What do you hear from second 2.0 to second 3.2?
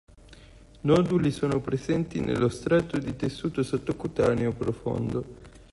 nello strato di